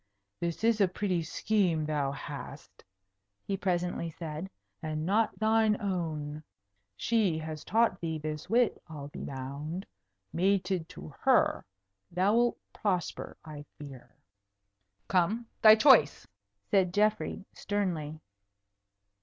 [0.39, 2.83] "This is a pretty scheme thou hast,"
[3.45, 4.49] he presently said.
[4.81, 6.41] "And not thine own.
[6.97, 9.85] She has taught thee this wit, I'll be bound.
[10.33, 11.67] Mated to her,
[12.11, 14.15] thou'lt prosper, I fear."
[15.07, 16.25] "Come, thy choice,"
[16.71, 18.19] said Geoffrey, sternly.